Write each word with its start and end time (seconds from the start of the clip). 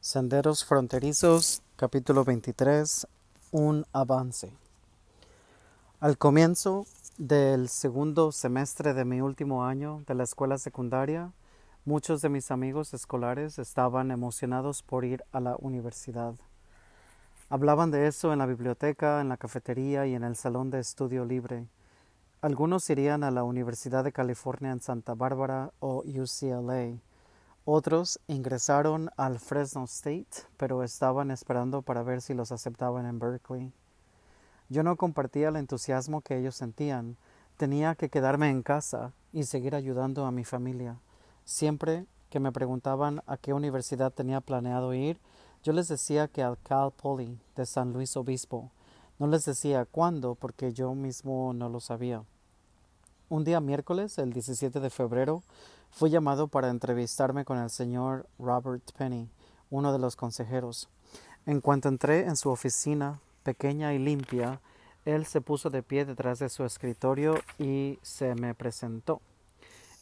Senderos 0.00 0.64
Fronterizos, 0.64 1.62
capítulo 1.76 2.24
23, 2.24 3.06
un 3.52 3.86
avance. 3.92 4.52
Al 6.00 6.18
comienzo 6.18 6.86
del 7.16 7.68
segundo 7.68 8.32
semestre 8.32 8.92
de 8.92 9.04
mi 9.04 9.20
último 9.20 9.64
año 9.64 10.02
de 10.08 10.14
la 10.14 10.24
escuela 10.24 10.58
secundaria, 10.58 11.32
muchos 11.84 12.22
de 12.22 12.28
mis 12.28 12.50
amigos 12.50 12.92
escolares 12.92 13.60
estaban 13.60 14.10
emocionados 14.10 14.82
por 14.82 15.04
ir 15.04 15.22
a 15.30 15.38
la 15.38 15.54
universidad. 15.60 16.34
Hablaban 17.48 17.90
de 17.90 18.06
eso 18.06 18.32
en 18.32 18.38
la 18.38 18.46
biblioteca, 18.46 19.20
en 19.20 19.28
la 19.28 19.36
cafetería 19.36 20.06
y 20.06 20.14
en 20.14 20.24
el 20.24 20.36
salón 20.36 20.70
de 20.70 20.80
estudio 20.80 21.24
libre. 21.24 21.66
Algunos 22.40 22.88
irían 22.90 23.24
a 23.24 23.30
la 23.30 23.44
Universidad 23.44 24.04
de 24.04 24.12
California 24.12 24.72
en 24.72 24.80
Santa 24.80 25.14
Bárbara 25.14 25.72
o 25.80 26.02
UCLA 26.04 26.98
otros 27.68 28.20
ingresaron 28.28 29.10
al 29.16 29.40
Fresno 29.40 29.82
State, 29.86 30.46
pero 30.56 30.84
estaban 30.84 31.32
esperando 31.32 31.82
para 31.82 32.04
ver 32.04 32.22
si 32.22 32.32
los 32.32 32.52
aceptaban 32.52 33.06
en 33.06 33.18
Berkeley. 33.18 33.72
Yo 34.68 34.84
no 34.84 34.94
compartía 34.94 35.48
el 35.48 35.56
entusiasmo 35.56 36.20
que 36.20 36.38
ellos 36.38 36.54
sentían. 36.54 37.16
Tenía 37.56 37.96
que 37.96 38.08
quedarme 38.08 38.50
en 38.50 38.62
casa 38.62 39.14
y 39.32 39.42
seguir 39.42 39.74
ayudando 39.74 40.26
a 40.26 40.30
mi 40.30 40.44
familia. 40.44 41.00
Siempre 41.44 42.06
que 42.30 42.38
me 42.38 42.52
preguntaban 42.52 43.20
a 43.26 43.36
qué 43.36 43.52
universidad 43.52 44.12
tenía 44.12 44.40
planeado 44.40 44.94
ir, 44.94 45.18
yo 45.66 45.72
les 45.72 45.88
decía 45.88 46.28
que 46.28 46.44
al 46.44 46.56
Cal 46.62 46.92
Poly 46.92 47.40
de 47.56 47.66
San 47.66 47.92
Luis 47.92 48.16
Obispo. 48.16 48.70
No 49.18 49.26
les 49.26 49.44
decía 49.44 49.84
cuándo 49.84 50.36
porque 50.36 50.72
yo 50.72 50.94
mismo 50.94 51.52
no 51.54 51.68
lo 51.68 51.80
sabía. 51.80 52.22
Un 53.28 53.42
día 53.42 53.58
miércoles, 53.60 54.16
el 54.18 54.32
17 54.32 54.78
de 54.78 54.90
febrero, 54.90 55.42
Fui 55.90 56.08
llamado 56.10 56.46
para 56.46 56.68
entrevistarme 56.68 57.44
con 57.44 57.58
el 57.58 57.70
señor 57.70 58.28
Robert 58.38 58.92
Penny, 58.96 59.28
uno 59.70 59.92
de 59.92 59.98
los 59.98 60.14
consejeros. 60.14 60.88
En 61.46 61.60
cuanto 61.60 61.88
entré 61.88 62.26
en 62.26 62.36
su 62.36 62.50
oficina, 62.50 63.20
pequeña 63.42 63.92
y 63.92 63.98
limpia, 63.98 64.60
él 65.04 65.26
se 65.26 65.40
puso 65.40 65.68
de 65.70 65.82
pie 65.82 66.04
detrás 66.04 66.38
de 66.38 66.48
su 66.48 66.64
escritorio 66.64 67.40
y 67.58 67.98
se 68.02 68.36
me 68.36 68.54
presentó. 68.54 69.20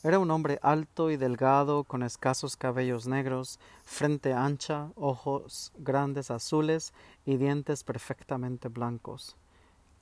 Era 0.05 0.19
un 0.19 0.31
hombre 0.31 0.59
alto 0.61 1.11
y 1.11 1.17
delgado, 1.17 1.85
con 1.85 2.03
escasos 2.03 2.59
cabellos 2.59 3.07
negros, 3.07 3.59
frente 3.87 4.35
ancha, 4.35 4.91
ojos 4.97 5.73
grandes 5.79 6.31
azules 6.31 6.93
y 7.25 7.39
dientes 7.39 7.85
perfectamente 7.85 8.69
blancos. 8.69 9.35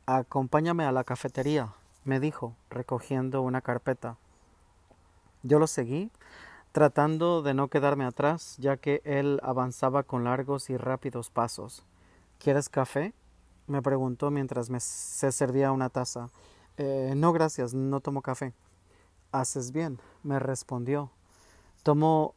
Acompáñame 0.06 0.84
a 0.84 0.91
la 0.91 1.05
cafetería, 1.05 1.72
me 2.03 2.19
dijo, 2.19 2.56
recogiendo 2.69 3.42
una 3.42 3.61
carpeta. 3.61 4.17
Yo 5.44 5.61
lo 5.61 5.69
seguí, 5.69 6.11
tratando 6.72 7.41
de 7.41 7.55
no 7.55 7.69
quedarme 7.69 8.05
atrás, 8.05 8.56
ya 8.59 8.77
que 8.77 9.03
él 9.05 9.39
avanzaba 9.44 10.03
con 10.03 10.25
largos 10.25 10.69
y 10.69 10.77
rápidos 10.77 11.31
pasos. 11.31 11.84
¿Quieres 12.41 12.69
café? 12.69 13.14
me 13.69 13.81
preguntó 13.81 14.33
mientras 14.33 14.69
me 14.69 14.81
se 14.81 15.31
servía 15.31 15.70
una 15.70 15.91
taza. 15.91 16.28
Eh, 16.77 17.14
no, 17.16 17.33
gracias, 17.33 17.72
no 17.72 18.00
tomo 18.00 18.20
café. 18.20 18.53
Haces 19.33 19.72
bien, 19.72 19.98
me 20.22 20.38
respondió. 20.38 21.11
Tomó, 21.83 22.34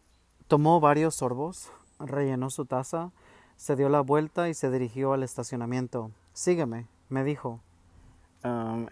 tomó 0.47 0.79
varios 0.79 1.15
sorbos, 1.15 1.69
rellenó 1.99 2.49
su 2.49 2.65
taza, 2.65 3.11
se 3.57 3.75
dio 3.75 3.89
la 3.89 3.99
vuelta 3.99 4.47
y 4.47 4.53
se 4.53 4.71
dirigió 4.71 5.11
al 5.11 5.23
estacionamiento. 5.23 6.11
Sígueme, 6.31 6.87
me 7.09 7.25
dijo. 7.25 7.59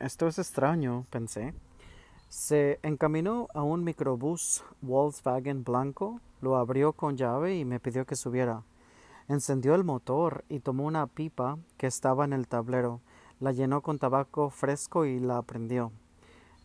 esto 0.02 0.28
es 0.28 0.38
extraño, 0.38 1.06
pensé. 1.12 1.54
Se 2.28 2.80
encaminó 2.84 3.48
a 3.54 3.64
un 3.64 3.86
microbús 3.86 4.66
Volkswagen 4.82 5.64
blanco, 5.64 6.20
lo 6.42 6.58
abrió 6.58 6.92
con 6.92 7.16
llave 7.16 7.56
y 7.56 7.64
me 7.64 7.80
pidió 7.80 8.06
que 8.06 8.18
subiera. 8.18 8.64
Encendió 9.30 9.76
el 9.76 9.86
motor 9.86 10.44
y 10.50 10.60
tomó 10.60 10.84
una 10.84 11.08
pipa 11.08 11.58
que 11.78 11.88
estaba 11.88 12.26
en 12.26 12.34
el 12.34 12.50
tablero, 12.50 13.00
la 13.40 13.54
llenó 13.54 13.82
con 13.82 13.98
tabaco 13.98 14.50
fresco 14.50 15.06
y 15.06 15.20
la 15.20 15.42
prendió. 15.44 15.94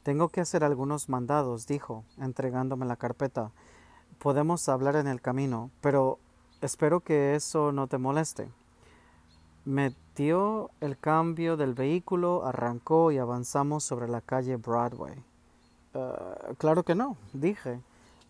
Tengo 0.09 0.31
que 0.31 0.41
hacer 0.41 0.65
algunos 0.65 1.11
mandados, 1.11 1.67
dijo, 1.67 2.03
entregándome 2.17 2.87
la 2.87 2.97
carpeta. 2.97 3.51
Podemos 4.19 4.67
hablar 4.71 4.97
en 4.97 5.07
el 5.07 5.21
camino, 5.21 5.71
pero 5.83 6.19
espero 6.63 7.01
que 7.01 7.35
eso 7.35 7.73
no 7.73 7.89
te 7.89 7.99
moleste. 7.99 8.49
Metió 9.67 10.71
el 10.81 10.97
cambio 10.97 11.59
del 11.59 11.75
vehículo, 11.75 12.47
arrancó 12.47 13.13
y 13.13 13.19
avanzamos 13.19 13.85
sobre 13.85 14.09
la 14.09 14.23
calle 14.23 14.57
Broadway. 14.57 15.13
Eh, 15.93 16.55
claro 16.57 16.85
que 16.85 16.95
no, 16.95 17.19
dije. 17.35 17.79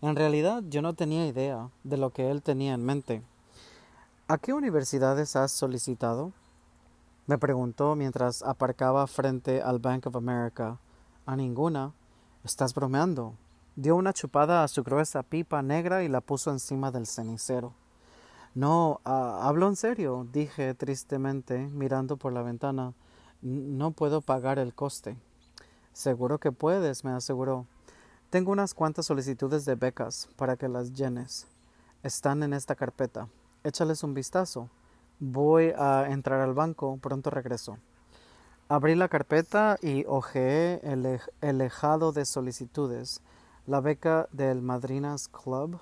En 0.01 0.17
realidad 0.17 0.61
yo 0.67 0.81
no 0.81 0.95
tenía 0.95 1.27
idea 1.27 1.69
de 1.85 1.95
lo 1.95 2.09
que 2.09 2.29
él 2.29 2.41
tenía 2.41 2.73
en 2.73 2.83
mente. 2.83 3.21
¿A 4.27 4.37
qué 4.37 4.51
universidades 4.51 5.37
has 5.37 5.53
solicitado? 5.53 6.33
me 7.25 7.37
preguntó 7.37 7.95
mientras 7.95 8.43
aparcaba 8.43 9.07
frente 9.07 9.61
al 9.61 9.79
Bank 9.79 10.07
of 10.07 10.17
America. 10.17 10.77
A 11.29 11.35
ninguna. 11.35 11.93
Estás 12.43 12.73
bromeando. 12.73 13.35
Dio 13.75 13.95
una 13.95 14.13
chupada 14.13 14.63
a 14.63 14.67
su 14.67 14.81
gruesa 14.81 15.21
pipa 15.21 15.61
negra 15.61 16.03
y 16.03 16.07
la 16.07 16.21
puso 16.21 16.49
encima 16.49 16.89
del 16.89 17.05
cenicero. 17.05 17.75
No, 18.55 18.99
ah, 19.05 19.41
hablo 19.43 19.67
en 19.67 19.75
serio, 19.75 20.25
dije 20.33 20.73
tristemente, 20.73 21.67
mirando 21.67 22.17
por 22.17 22.33
la 22.33 22.41
ventana. 22.41 22.93
No 23.43 23.91
puedo 23.91 24.21
pagar 24.21 24.57
el 24.57 24.73
coste. 24.73 25.17
Seguro 25.93 26.39
que 26.39 26.51
puedes, 26.51 27.03
me 27.03 27.11
aseguró. 27.11 27.67
Tengo 28.31 28.51
unas 28.51 28.73
cuantas 28.73 29.05
solicitudes 29.05 29.65
de 29.65 29.75
becas 29.75 30.29
para 30.35 30.57
que 30.57 30.67
las 30.67 30.93
llenes. 30.93 31.45
Están 32.01 32.41
en 32.41 32.53
esta 32.53 32.73
carpeta. 32.73 33.27
Échales 33.63 34.01
un 34.01 34.15
vistazo. 34.15 34.67
Voy 35.19 35.73
a 35.77 36.07
entrar 36.09 36.41
al 36.41 36.55
banco, 36.55 36.97
pronto 36.99 37.29
regreso. 37.29 37.77
Abrí 38.71 38.93
la 38.93 39.07
carpeta 39.07 39.77
y 39.81 40.05
hojeé 40.05 40.79
el, 40.83 41.19
el 41.41 41.57
de 41.57 42.25
solicitudes. 42.25 43.21
La 43.65 43.81
beca 43.81 44.27
del 44.31 44.61
Madrinas 44.61 45.27
Club, 45.27 45.79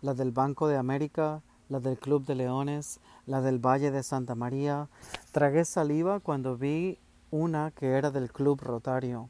la 0.00 0.14
del 0.14 0.30
Banco 0.30 0.66
de 0.66 0.78
América, 0.78 1.42
la 1.68 1.78
del 1.78 1.98
Club 1.98 2.24
de 2.24 2.34
Leones, 2.34 3.00
la 3.26 3.42
del 3.42 3.58
Valle 3.58 3.90
de 3.90 4.02
Santa 4.02 4.34
María. 4.34 4.88
Tragué 5.32 5.66
saliva 5.66 6.20
cuando 6.20 6.56
vi 6.56 6.98
una 7.30 7.70
que 7.70 7.98
era 7.98 8.10
del 8.10 8.32
Club 8.32 8.62
Rotario. 8.62 9.28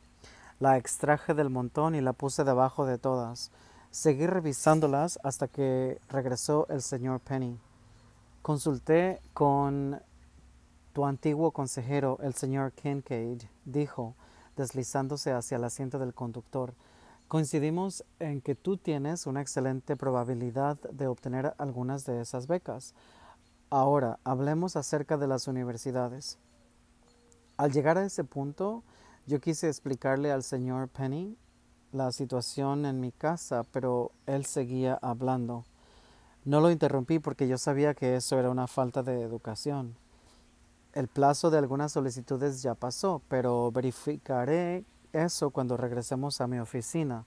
La 0.60 0.78
extraje 0.78 1.34
del 1.34 1.50
montón 1.50 1.96
y 1.96 2.00
la 2.00 2.12
puse 2.12 2.44
debajo 2.44 2.86
de 2.86 2.98
todas. 2.98 3.50
Seguí 3.90 4.28
revisándolas 4.28 5.18
hasta 5.24 5.48
que 5.48 6.00
regresó 6.08 6.68
el 6.68 6.80
señor 6.80 7.18
Penny. 7.18 7.58
Consulté 8.42 9.20
con 9.34 10.00
tu 10.92 11.04
antiguo 11.06 11.50
consejero, 11.52 12.18
el 12.22 12.34
señor 12.34 12.72
Kincaid, 12.72 13.42
dijo, 13.64 14.14
deslizándose 14.56 15.32
hacia 15.32 15.56
el 15.56 15.64
asiento 15.64 15.98
del 15.98 16.14
conductor. 16.14 16.74
Coincidimos 17.28 18.04
en 18.18 18.42
que 18.42 18.54
tú 18.54 18.76
tienes 18.76 19.26
una 19.26 19.40
excelente 19.40 19.96
probabilidad 19.96 20.78
de 20.90 21.06
obtener 21.06 21.54
algunas 21.56 22.04
de 22.04 22.20
esas 22.20 22.46
becas. 22.46 22.94
Ahora, 23.70 24.18
hablemos 24.22 24.76
acerca 24.76 25.16
de 25.16 25.26
las 25.26 25.48
universidades. 25.48 26.38
Al 27.56 27.72
llegar 27.72 27.96
a 27.96 28.04
ese 28.04 28.24
punto, 28.24 28.82
yo 29.26 29.40
quise 29.40 29.68
explicarle 29.68 30.30
al 30.30 30.42
señor 30.42 30.88
Penny 30.88 31.38
la 31.92 32.12
situación 32.12 32.84
en 32.84 33.00
mi 33.00 33.12
casa, 33.12 33.64
pero 33.72 34.12
él 34.26 34.44
seguía 34.44 34.98
hablando. 35.00 35.64
No 36.44 36.60
lo 36.60 36.70
interrumpí 36.70 37.18
porque 37.18 37.48
yo 37.48 37.56
sabía 37.56 37.94
que 37.94 38.16
eso 38.16 38.38
era 38.38 38.50
una 38.50 38.66
falta 38.66 39.02
de 39.02 39.22
educación. 39.22 39.96
El 40.94 41.08
plazo 41.08 41.50
de 41.50 41.58
algunas 41.58 41.92
solicitudes 41.92 42.62
ya 42.62 42.74
pasó, 42.74 43.22
pero 43.28 43.70
verificaré 43.72 44.84
eso 45.12 45.50
cuando 45.50 45.76
regresemos 45.76 46.40
a 46.40 46.46
mi 46.46 46.58
oficina. 46.58 47.24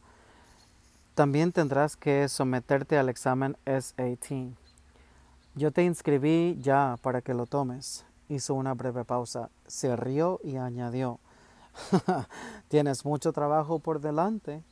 También 1.16 1.52
tendrás 1.52 1.96
que 1.96 2.28
someterte 2.28 2.98
al 2.98 3.10
examen 3.10 3.58
SAT. 3.66 4.54
Yo 5.56 5.72
te 5.72 5.84
inscribí 5.84 6.58
ya 6.62 6.98
para 7.02 7.22
que 7.22 7.34
lo 7.34 7.46
tomes. 7.46 8.06
Hizo 8.28 8.54
una 8.54 8.74
breve 8.74 9.06
pausa, 9.06 9.50
se 9.68 9.96
rió 9.96 10.40
y 10.44 10.58
añadió 10.58 11.20
Tienes 12.68 13.06
mucho 13.06 13.32
trabajo 13.34 13.80
por 13.80 14.00
delante. 14.00 14.64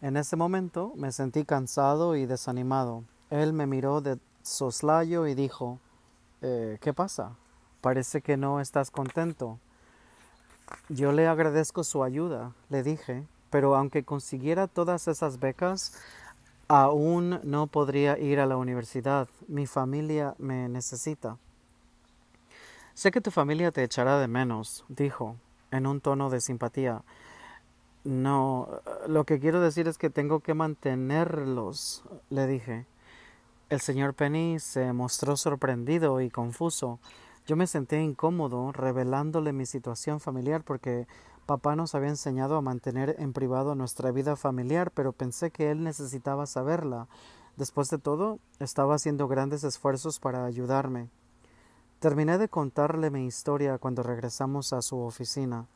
En 0.00 0.16
ese 0.16 0.36
momento 0.36 0.92
me 0.96 1.12
sentí 1.12 1.44
cansado 1.44 2.16
y 2.16 2.26
desanimado. 2.26 3.04
Él 3.30 3.52
me 3.52 3.66
miró 3.66 4.00
de 4.00 4.18
soslayo 4.42 5.26
y 5.26 5.34
dijo 5.34 5.80
eh, 6.42 6.78
¿Qué 6.80 6.92
pasa? 6.92 7.36
Parece 7.86 8.20
que 8.20 8.36
no 8.36 8.60
estás 8.60 8.90
contento. 8.90 9.60
Yo 10.88 11.12
le 11.12 11.28
agradezco 11.28 11.84
su 11.84 12.02
ayuda, 12.02 12.52
le 12.68 12.82
dije, 12.82 13.28
pero 13.48 13.76
aunque 13.76 14.02
consiguiera 14.02 14.66
todas 14.66 15.06
esas 15.06 15.38
becas, 15.38 15.96
aún 16.66 17.38
no 17.44 17.68
podría 17.68 18.18
ir 18.18 18.40
a 18.40 18.46
la 18.46 18.56
universidad. 18.56 19.28
Mi 19.46 19.68
familia 19.68 20.34
me 20.38 20.68
necesita. 20.68 21.38
Sé 22.94 23.12
que 23.12 23.20
tu 23.20 23.30
familia 23.30 23.70
te 23.70 23.84
echará 23.84 24.18
de 24.18 24.26
menos, 24.26 24.84
dijo, 24.88 25.36
en 25.70 25.86
un 25.86 26.00
tono 26.00 26.28
de 26.28 26.40
simpatía. 26.40 27.04
No, 28.02 28.80
lo 29.06 29.22
que 29.22 29.38
quiero 29.38 29.60
decir 29.60 29.86
es 29.86 29.96
que 29.96 30.10
tengo 30.10 30.40
que 30.40 30.54
mantenerlos, 30.54 32.02
le 32.30 32.48
dije. 32.48 32.84
El 33.68 33.80
señor 33.80 34.14
Penny 34.14 34.58
se 34.58 34.92
mostró 34.92 35.36
sorprendido 35.36 36.20
y 36.20 36.30
confuso. 36.30 36.98
Yo 37.46 37.56
me 37.56 37.66
senté 37.66 38.02
incómodo 38.02 38.72
revelándole 38.72 39.52
mi 39.52 39.66
situación 39.66 40.18
familiar 40.18 40.64
porque 40.64 41.06
papá 41.46 41.76
nos 41.76 41.94
había 41.94 42.08
enseñado 42.08 42.56
a 42.56 42.60
mantener 42.60 43.14
en 43.20 43.32
privado 43.32 43.74
nuestra 43.74 44.10
vida 44.10 44.34
familiar, 44.34 44.90
pero 44.90 45.12
pensé 45.12 45.50
que 45.52 45.70
él 45.70 45.84
necesitaba 45.84 46.46
saberla. 46.46 47.06
Después 47.56 47.88
de 47.88 47.98
todo, 47.98 48.40
estaba 48.58 48.96
haciendo 48.96 49.28
grandes 49.28 49.62
esfuerzos 49.62 50.18
para 50.18 50.44
ayudarme. 50.44 51.08
Terminé 52.00 52.36
de 52.36 52.48
contarle 52.48 53.10
mi 53.10 53.26
historia 53.26 53.78
cuando 53.78 54.02
regresamos 54.02 54.72
a 54.72 54.82
su 54.82 54.98
oficina. 54.98 55.66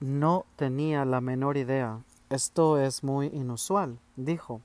No 0.00 0.46
tenía 0.56 1.04
la 1.04 1.20
menor 1.20 1.56
idea. 1.56 2.00
Esto 2.28 2.78
es 2.78 3.04
muy 3.04 3.28
inusual, 3.28 4.00
dijo 4.16 4.60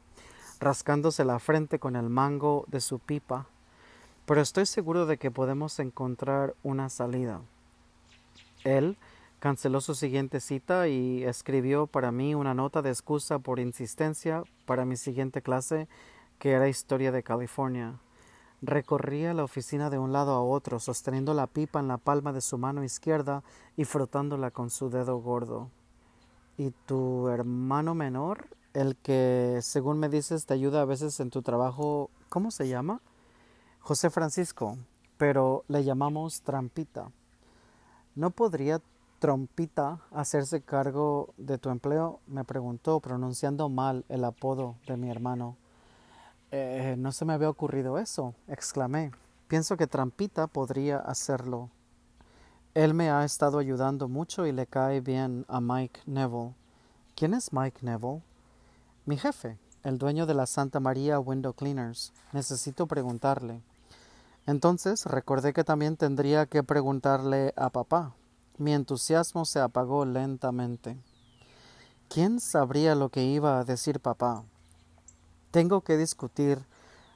rascándose 0.59 1.23
la 1.23 1.39
frente 1.39 1.79
con 1.79 1.95
el 1.95 2.09
mango 2.09 2.65
de 2.67 2.81
su 2.81 2.99
pipa, 2.99 3.47
pero 4.27 4.41
estoy 4.41 4.67
seguro 4.67 5.07
de 5.07 5.17
que 5.17 5.31
podemos 5.31 5.79
encontrar 5.79 6.53
una 6.61 6.89
salida. 6.89 7.41
Él 8.63 8.97
canceló 9.39 9.81
su 9.81 9.95
siguiente 9.95 10.39
cita 10.41 10.87
y 10.87 11.23
escribió 11.23 11.87
para 11.87 12.11
mí 12.11 12.35
una 12.35 12.53
nota 12.53 12.83
de 12.83 12.89
excusa 12.89 13.39
por 13.39 13.59
insistencia 13.59 14.43
para 14.65 14.85
mi 14.85 14.97
siguiente 14.97 15.41
clase, 15.41 15.87
que 16.37 16.51
era 16.51 16.67
Historia 16.67 17.11
de 17.11 17.23
California. 17.23 17.99
Recorría 18.61 19.33
la 19.33 19.43
oficina 19.43 19.89
de 19.89 19.97
un 19.97 20.11
lado 20.11 20.33
a 20.33 20.43
otro, 20.43 20.79
sosteniendo 20.79 21.33
la 21.33 21.47
pipa 21.47 21.79
en 21.79 21.87
la 21.87 21.97
palma 21.97 22.33
de 22.33 22.41
su 22.41 22.59
mano 22.59 22.83
izquierda 22.83 23.43
y 23.75 23.85
frotándola 23.85 24.51
con 24.51 24.69
su 24.69 24.89
dedo 24.91 25.17
gordo. 25.17 25.71
¿Y 26.57 26.71
tu 26.85 27.29
hermano 27.29 27.95
menor? 27.95 28.57
el 28.77 28.95
que, 28.95 29.57
según 29.63 29.97
me 29.97 30.07
dices, 30.07 30.45
te 30.45 30.53
ayuda 30.53 30.81
a 30.81 30.85
veces 30.85 31.19
en 31.19 31.31
tu 31.31 31.41
trabajo, 31.41 32.11
¿cómo 32.29 32.51
se 32.51 32.67
llama? 32.67 33.01
José 33.87 34.09
Francisco, 34.09 34.77
pero 35.17 35.63
le 35.69 35.85
llamamos 35.85 36.41
Trampita. 36.41 37.09
¿No 38.15 38.31
podría 38.31 38.81
Trompita 39.19 40.01
hacerse 40.11 40.59
cargo 40.61 41.33
de 41.37 41.57
tu 41.57 41.69
empleo? 41.69 42.19
me 42.27 42.43
preguntó, 42.43 42.99
pronunciando 42.99 43.69
mal 43.69 44.03
el 44.09 44.25
apodo 44.25 44.75
de 44.87 44.97
mi 44.97 45.09
hermano. 45.09 45.55
Eh, 46.51 46.95
no 46.97 47.13
se 47.13 47.23
me 47.23 47.31
había 47.31 47.49
ocurrido 47.49 47.97
eso, 47.97 48.33
exclamé. 48.49 49.11
Pienso 49.47 49.77
que 49.77 49.87
Trampita 49.87 50.47
podría 50.47 50.97
hacerlo. 50.97 51.69
Él 52.73 52.93
me 52.93 53.09
ha 53.09 53.23
estado 53.23 53.57
ayudando 53.57 54.09
mucho 54.09 54.45
y 54.45 54.51
le 54.51 54.67
cae 54.67 54.99
bien 54.99 55.45
a 55.47 55.61
Mike 55.61 56.01
Neville. 56.05 56.55
¿Quién 57.15 57.33
es 57.33 57.53
Mike 57.53 57.79
Neville? 57.83 58.21
Mi 59.05 59.15
jefe, 59.15 59.57
el 59.83 59.97
dueño 59.97 60.25
de 60.25 60.33
la 60.33 60.45
Santa 60.45 60.81
María 60.81 61.21
Window 61.21 61.53
Cleaners. 61.53 62.11
Necesito 62.33 62.85
preguntarle. 62.85 63.61
Entonces 64.47 65.05
recordé 65.05 65.51
que 65.51 65.65
también 65.65 65.97
tendría 65.97 66.45
que 66.45 66.63
preguntarle 66.63 67.53
a 67.57 67.69
papá. 67.69 68.15
Mi 68.57 68.73
entusiasmo 68.73 69.43
se 69.43 69.59
apagó 69.59 70.05
lentamente. 70.05 70.97
¿Quién 72.09 72.39
sabría 72.39 72.95
lo 72.95 73.09
que 73.09 73.23
iba 73.23 73.59
a 73.59 73.65
decir 73.65 73.99
papá? 73.99 74.45
Tengo 75.51 75.81
que 75.81 75.97
discutir 75.97 76.65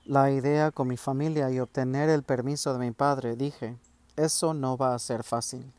la 0.04 0.30
idea 0.30 0.72
con 0.72 0.90
mi 0.90 0.98
familia 0.98 1.50
y 1.50 1.62
obtener 1.62 2.10
el 2.10 2.24
permiso 2.24 2.74
de 2.74 2.80
mi 2.80 2.92
padre, 2.92 3.38
dije. 3.38 3.78
Eso 4.18 4.54
no 4.54 4.76
va 4.76 4.94
a 4.94 5.00
ser 5.00 5.24
fácil. 5.24 5.72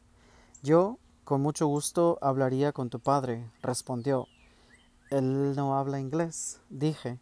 Yo, 0.62 0.96
con 1.24 1.42
mucho 1.42 1.66
gusto, 1.66 2.18
hablaría 2.22 2.72
con 2.72 2.88
tu 2.88 2.98
padre, 2.98 3.50
respondió. 3.60 4.26
Él 5.10 5.54
no 5.54 5.76
habla 5.76 6.00
inglés, 6.00 6.60
dije. 6.70 7.18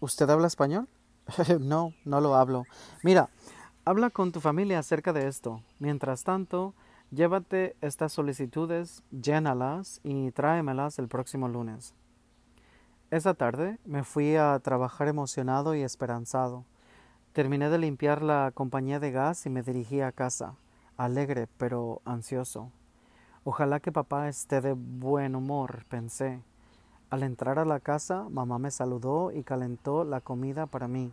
¿Usted 0.00 0.30
habla 0.30 0.46
español? 0.46 0.88
no, 1.60 1.92
no 2.04 2.20
lo 2.20 2.34
hablo. 2.34 2.64
Mira, 3.02 3.30
habla 3.84 4.10
con 4.10 4.32
tu 4.32 4.40
familia 4.40 4.78
acerca 4.78 5.12
de 5.12 5.28
esto. 5.28 5.62
Mientras 5.78 6.24
tanto, 6.24 6.74
llévate 7.10 7.76
estas 7.80 8.12
solicitudes, 8.12 9.02
llénalas 9.10 10.00
y 10.04 10.30
tráemelas 10.32 10.98
el 10.98 11.08
próximo 11.08 11.48
lunes. 11.48 11.94
Esa 13.10 13.34
tarde 13.34 13.78
me 13.84 14.02
fui 14.02 14.36
a 14.36 14.58
trabajar 14.58 15.08
emocionado 15.08 15.74
y 15.74 15.82
esperanzado. 15.82 16.64
Terminé 17.32 17.70
de 17.70 17.78
limpiar 17.78 18.22
la 18.22 18.50
compañía 18.52 18.98
de 18.98 19.12
gas 19.12 19.46
y 19.46 19.50
me 19.50 19.62
dirigí 19.62 20.00
a 20.00 20.10
casa, 20.10 20.54
alegre 20.96 21.48
pero 21.56 22.00
ansioso. 22.04 22.72
Ojalá 23.44 23.78
que 23.78 23.92
papá 23.92 24.28
esté 24.28 24.60
de 24.60 24.72
buen 24.72 25.36
humor, 25.36 25.84
pensé. 25.88 26.40
Al 27.08 27.22
entrar 27.22 27.58
a 27.58 27.64
la 27.64 27.78
casa, 27.78 28.26
mamá 28.30 28.58
me 28.58 28.70
saludó 28.70 29.30
y 29.30 29.44
calentó 29.44 30.04
la 30.04 30.20
comida 30.20 30.66
para 30.66 30.88
mí. 30.88 31.12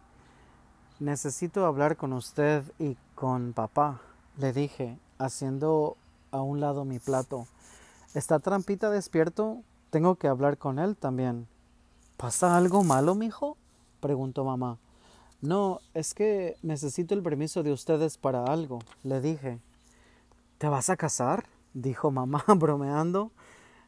Necesito 1.00 1.66
hablar 1.66 1.98
con 1.98 2.14
usted 2.14 2.64
y 2.80 2.98
con 3.14 3.54
papá, 3.54 4.02
le 4.38 4.54
dije, 4.54 4.98
haciendo 5.20 5.98
a 6.32 6.42
un 6.42 6.60
lado 6.60 6.84
mi 6.84 7.00
plato. 7.00 7.46
¿Está 8.16 8.40
Trampita 8.40 8.90
despierto? 8.90 9.62
Tengo 9.92 10.16
que 10.16 10.28
hablar 10.28 10.58
con 10.58 10.80
él 10.80 10.96
también. 10.96 11.48
¿Pasa 12.18 12.58
algo 12.58 12.84
malo, 12.84 13.16
mijo? 13.16 13.58
preguntó 14.00 14.44
mamá. 14.44 14.78
No, 15.42 15.80
es 15.94 16.14
que 16.14 16.58
necesito 16.64 17.14
el 17.14 17.22
permiso 17.22 17.64
de 17.64 17.72
ustedes 17.72 18.18
para 18.18 18.46
algo, 18.46 18.80
le 19.04 19.22
dije. 19.22 19.60
¿Te 20.58 20.68
vas 20.68 20.90
a 20.90 20.96
casar? 20.96 21.46
dijo 21.74 22.12
mamá 22.12 22.44
bromeando. 22.56 23.32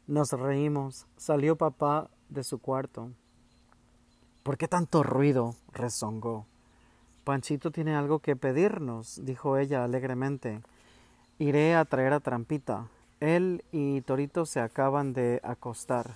Nos 0.08 0.32
reímos. 0.32 1.08
Salió 1.18 1.56
papá 1.56 2.12
de 2.30 2.44
su 2.44 2.60
cuarto. 2.60 3.10
¿Por 4.44 4.56
qué 4.56 4.68
tanto 4.68 5.02
ruido? 5.02 5.56
rezongó. 5.74 6.46
Panchito 7.24 7.72
tiene 7.72 7.96
algo 7.96 8.20
que 8.20 8.36
pedirnos, 8.36 9.20
dijo 9.24 9.58
ella 9.58 9.84
alegremente. 9.84 10.62
Iré 11.40 11.74
a 11.74 11.86
traer 11.86 12.14
a 12.14 12.20
Trampita. 12.20 12.88
Él 13.20 13.66
y 13.72 14.02
Torito 14.02 14.46
se 14.46 14.60
acaban 14.60 15.14
de 15.14 15.42
acostar. 15.44 16.12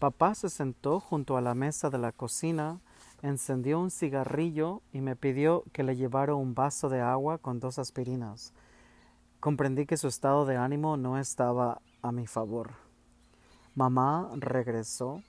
Papá 0.00 0.34
se 0.34 0.50
sentó 0.50 0.98
junto 0.98 1.36
a 1.36 1.40
la 1.40 1.54
mesa 1.54 1.90
de 1.90 1.98
la 1.98 2.10
cocina, 2.10 2.80
encendió 3.22 3.78
un 3.78 3.92
cigarrillo 3.92 4.82
y 4.92 5.02
me 5.02 5.14
pidió 5.14 5.62
que 5.72 5.84
le 5.84 5.94
llevara 5.94 6.34
un 6.34 6.56
vaso 6.56 6.88
de 6.88 7.00
agua 7.00 7.38
con 7.38 7.60
dos 7.60 7.78
aspirinas. 7.78 8.52
Comprendí 9.38 9.86
que 9.86 9.96
su 9.96 10.08
estado 10.08 10.46
de 10.46 10.56
ánimo 10.56 10.96
no 10.96 11.16
estaba 11.16 11.80
a 12.02 12.10
mi 12.10 12.26
favor. 12.26 12.87
Mamá 13.78 14.28
regresó 14.34 15.22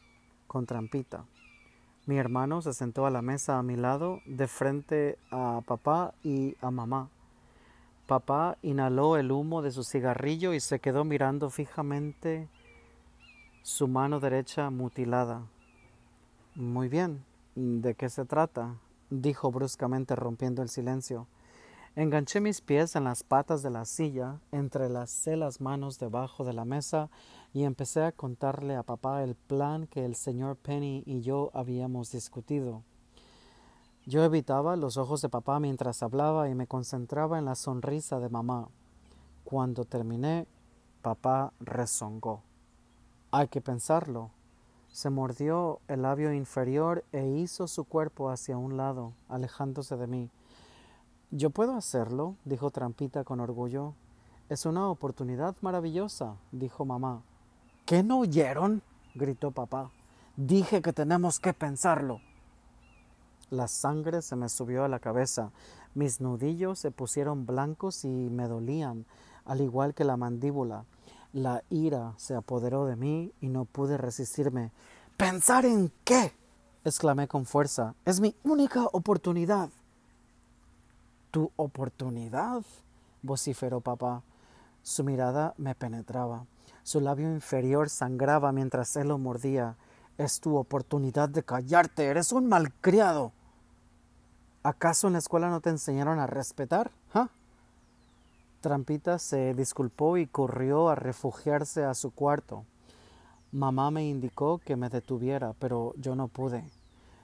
con 0.48 0.66
trampita. 0.66 1.24
Mi 2.08 2.18
hermano 2.18 2.64
se 2.64 2.74
sentó 2.74 3.06
a 3.06 3.12
la 3.12 3.22
mesa 3.22 3.60
a 3.60 3.62
mi 3.62 3.76
lado, 3.76 4.22
de 4.26 4.48
frente 4.48 5.20
a 5.30 5.62
papá 5.68 6.16
y 6.24 6.56
a 6.60 6.72
mamá. 6.72 7.10
Papá 8.08 8.58
inhaló 8.64 9.18
el 9.18 9.32
humo 9.32 9.62
de 9.62 9.70
su 9.70 9.84
cigarrillo 9.84 10.56
y 10.56 10.62
se 10.62 10.80
quedó 10.80 11.04
mirando 11.04 11.52
fijamente 11.52 12.48
su 13.62 13.88
mano 13.88 14.20
derecha 14.20 14.72
mutilada. 14.72 15.44
Muy 16.56 16.90
bien, 16.90 17.24
¿de 17.54 17.94
qué 17.94 18.10
se 18.10 18.26
trata? 18.26 18.78
dijo 19.12 19.52
bruscamente 19.52 20.16
rompiendo 20.16 20.64
el 20.64 20.70
silencio. 20.70 21.28
Enganché 21.96 22.40
mis 22.40 22.62
pies 22.62 22.96
en 22.96 23.04
las 23.04 23.22
patas 23.22 23.62
de 23.62 23.70
la 23.70 23.86
silla, 23.86 24.40
entrelacé 24.52 25.36
las 25.36 25.62
manos 25.62 26.00
debajo 26.00 26.46
de 26.46 26.54
la 26.54 26.66
mesa 26.66 27.10
y 27.54 27.64
empecé 27.64 28.04
a 28.04 28.12
contarle 28.12 28.76
a 28.76 28.84
papá 28.84 29.24
el 29.24 29.36
plan 29.36 29.88
que 29.88 30.06
el 30.06 30.16
señor 30.16 30.56
Penny 30.56 31.04
y 31.06 31.22
yo 31.22 31.50
habíamos 31.54 32.12
discutido. 32.12 32.84
Yo 34.06 34.24
evitaba 34.24 34.76
los 34.76 34.98
ojos 34.98 35.22
de 35.22 35.30
papá 35.30 35.60
mientras 35.60 36.02
hablaba 36.04 36.50
y 36.50 36.56
me 36.56 36.68
concentraba 36.68 37.38
en 37.38 37.46
la 37.46 37.56
sonrisa 37.56 38.20
de 38.20 38.30
mamá. 38.30 38.70
Cuando 39.44 39.86
terminé, 39.86 40.48
papá 41.02 41.54
rezongó. 41.60 42.42
Hay 43.32 43.48
que 43.48 43.62
pensarlo. 43.62 44.32
Se 44.92 45.10
mordió 45.10 45.80
el 45.88 46.02
labio 46.02 46.34
inferior 46.34 47.04
e 47.12 47.28
hizo 47.28 47.68
su 47.68 47.84
cuerpo 47.84 48.30
hacia 48.30 48.58
un 48.58 48.78
lado, 48.78 49.14
alejándose 49.28 49.98
de 49.98 50.08
mí. 50.08 50.30
Yo 51.32 51.52
puedo 51.52 51.76
hacerlo, 51.76 52.36
dijo 52.46 52.72
Trampita 52.72 53.24
con 53.24 53.40
orgullo. 53.40 53.94
Es 54.50 54.66
una 54.66 54.90
oportunidad 54.90 55.56
maravillosa, 55.62 56.38
dijo 56.52 56.86
mamá. 56.86 57.22
¿Qué 57.90 58.04
no 58.04 58.20
oyeron? 58.20 58.84
gritó 59.16 59.50
papá. 59.50 59.90
Dije 60.38 60.80
que 60.84 60.94
tenemos 60.94 61.40
que 61.40 61.56
pensarlo. 61.56 62.22
La 63.50 63.68
sangre 63.68 64.22
se 64.22 64.36
me 64.36 64.48
subió 64.48 64.84
a 64.84 64.88
la 64.88 65.00
cabeza, 65.00 65.50
mis 65.96 66.22
nudillos 66.22 66.78
se 66.78 66.92
pusieron 66.92 67.48
blancos 67.48 68.06
y 68.06 68.08
me 68.08 68.48
dolían, 68.48 69.08
al 69.44 69.62
igual 69.62 69.96
que 69.96 70.04
la 70.04 70.18
mandíbula. 70.18 70.86
La 71.34 71.64
ira 71.72 72.14
se 72.18 72.36
apoderó 72.36 72.86
de 72.86 72.96
mí 72.96 73.34
y 73.42 73.50
no 73.50 73.66
pude 73.66 73.98
resistirme. 73.98 74.70
¿Pensar 75.18 75.66
en 75.66 75.92
qué? 76.04 76.36
exclamé 76.86 77.28
con 77.28 77.48
fuerza. 77.48 77.96
Es 78.06 78.20
mi 78.20 78.36
única 78.44 78.86
oportunidad. 78.86 79.72
¿Tu 81.32 81.52
oportunidad? 81.56 82.62
vociferó 83.24 83.82
papá. 83.82 84.22
Su 84.84 85.04
mirada 85.04 85.56
me 85.58 85.74
penetraba. 85.74 86.46
Su 86.84 87.02
labio 87.02 87.32
inferior 87.32 87.90
sangraba 87.90 88.52
mientras 88.52 88.96
él 88.96 89.10
lo 89.10 89.18
mordía. 89.18 89.76
Es 90.18 90.40
tu 90.40 90.58
oportunidad 90.58 91.30
de 91.30 91.44
callarte. 91.44 92.06
Eres 92.06 92.32
un 92.32 92.48
malcriado. 92.48 93.32
¿Acaso 94.64 95.08
en 95.08 95.14
la 95.14 95.20
escuela 95.20 95.50
no 95.50 95.62
te 95.62 95.70
enseñaron 95.70 96.20
a 96.20 96.28
respetar? 96.28 96.92
¿Ah? 97.14 97.30
Trampita 98.62 99.20
se 99.20 99.54
disculpó 99.54 100.18
y 100.18 100.28
corrió 100.28 100.90
a 100.90 100.96
refugiarse 100.96 101.86
a 101.86 101.94
su 101.94 102.12
cuarto. 102.12 102.66
Mamá 103.52 103.90
me 103.90 104.06
indicó 104.06 104.60
que 104.60 104.76
me 104.76 104.90
detuviera, 104.90 105.54
pero 105.60 105.94
yo 105.98 106.16
no 106.16 106.28
pude. 106.28 106.70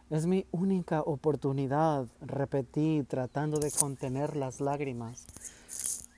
Es 0.10 0.28
mi 0.28 0.46
única 0.52 1.02
oportunidad, 1.02 2.08
repetí, 2.22 3.04
tratando 3.08 3.60
de 3.60 3.72
contener 3.72 4.36
las 4.36 4.62
lágrimas. 4.62 5.26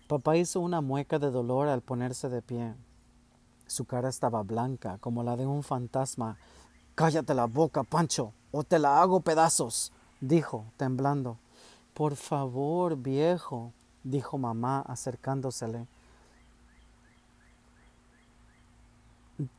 Papá 0.07 0.37
hizo 0.37 0.59
una 0.59 0.81
mueca 0.81 1.19
de 1.19 1.31
dolor 1.31 1.67
al 1.67 1.81
ponerse 1.81 2.29
de 2.29 2.41
pie. 2.41 2.75
Su 3.67 3.85
cara 3.85 4.09
estaba 4.09 4.43
blanca, 4.43 4.97
como 4.99 5.23
la 5.23 5.35
de 5.35 5.45
un 5.45 5.63
fantasma. 5.63 6.37
Cállate 6.95 7.33
la 7.33 7.45
boca, 7.45 7.83
Pancho, 7.83 8.33
o 8.51 8.63
te 8.63 8.79
la 8.79 9.01
hago 9.01 9.19
pedazos, 9.19 9.91
dijo, 10.19 10.65
temblando. 10.77 11.37
Por 11.93 12.15
favor, 12.15 12.95
viejo, 12.95 13.73
dijo 14.03 14.37
mamá 14.37 14.81
acercándosele. 14.81 15.87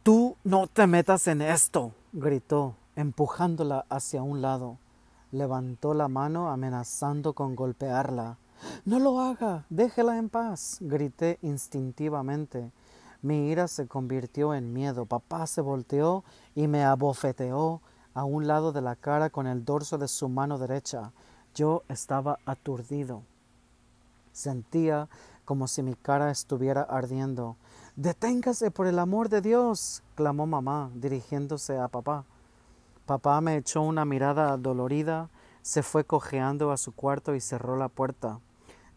Tú 0.02 0.36
no 0.42 0.66
te 0.66 0.86
metas 0.86 1.28
en 1.28 1.42
esto, 1.42 1.92
gritó, 2.12 2.74
empujándola 2.96 3.86
hacia 3.88 4.22
un 4.22 4.42
lado. 4.42 4.78
Levantó 5.30 5.94
la 5.94 6.08
mano 6.08 6.50
amenazando 6.50 7.34
con 7.34 7.54
golpearla. 7.54 8.38
No 8.84 8.98
lo 8.98 9.20
haga, 9.20 9.66
déjela 9.68 10.16
en 10.16 10.30
paz, 10.30 10.78
grité 10.80 11.38
instintivamente. 11.42 12.72
Mi 13.20 13.48
ira 13.50 13.66
se 13.66 13.88
convirtió 13.88 14.54
en 14.54 14.72
miedo. 14.72 15.06
Papá 15.06 15.46
se 15.46 15.60
volteó 15.60 16.24
y 16.54 16.68
me 16.68 16.84
abofeteó 16.84 17.80
a 18.14 18.24
un 18.24 18.46
lado 18.46 18.72
de 18.72 18.80
la 18.80 18.96
cara 18.96 19.30
con 19.30 19.46
el 19.46 19.64
dorso 19.64 19.98
de 19.98 20.08
su 20.08 20.28
mano 20.28 20.58
derecha. 20.58 21.12
Yo 21.54 21.82
estaba 21.88 22.38
aturdido. 22.46 23.22
Sentía 24.32 25.08
como 25.44 25.66
si 25.66 25.82
mi 25.82 25.94
cara 25.94 26.30
estuviera 26.30 26.82
ardiendo. 26.82 27.56
Deténgase 27.96 28.70
por 28.70 28.86
el 28.86 28.98
amor 29.00 29.28
de 29.28 29.40
Dios, 29.40 30.04
clamó 30.14 30.46
mamá, 30.46 30.90
dirigiéndose 30.94 31.78
a 31.78 31.88
papá. 31.88 32.24
Papá 33.06 33.40
me 33.40 33.56
echó 33.56 33.82
una 33.82 34.04
mirada 34.04 34.56
dolorida, 34.56 35.30
se 35.62 35.82
fue 35.82 36.04
cojeando 36.04 36.70
a 36.70 36.76
su 36.76 36.92
cuarto 36.92 37.34
y 37.34 37.40
cerró 37.40 37.76
la 37.76 37.88
puerta. 37.88 38.38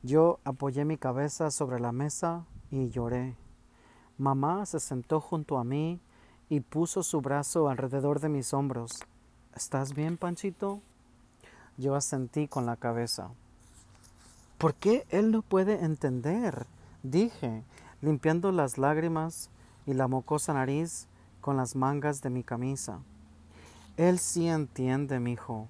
Yo 0.03 0.39
apoyé 0.43 0.85
mi 0.85 0.97
cabeza 0.97 1.49
sobre 1.49 1.79
la 1.79 1.91
mesa 1.91 2.45
y 2.69 2.89
lloré. 2.89 3.40
Mamá 4.21 4.67
se 4.67 4.79
sentó 4.79 5.19
junto 5.19 5.57
a 5.57 5.63
mí 5.63 5.99
y 6.47 6.59
puso 6.59 7.01
su 7.01 7.21
brazo 7.21 7.69
alrededor 7.69 8.19
de 8.19 8.29
mis 8.29 8.53
hombros. 8.53 8.99
¿Estás 9.55 9.95
bien, 9.95 10.15
Panchito? 10.15 10.79
Yo 11.75 11.95
asentí 11.95 12.47
con 12.47 12.67
la 12.67 12.75
cabeza. 12.75 13.31
¿Por 14.59 14.75
qué 14.75 15.07
él 15.09 15.31
no 15.31 15.41
puede 15.41 15.83
entender? 15.83 16.67
dije, 17.01 17.63
limpiando 17.99 18.51
las 18.51 18.77
lágrimas 18.77 19.49
y 19.87 19.95
la 19.95 20.07
mocosa 20.07 20.53
nariz 20.53 21.07
con 21.41 21.57
las 21.57 21.75
mangas 21.75 22.21
de 22.21 22.29
mi 22.29 22.43
camisa. 22.43 22.99
Él 23.97 24.19
sí 24.19 24.47
entiende, 24.47 25.19
mijo, 25.19 25.67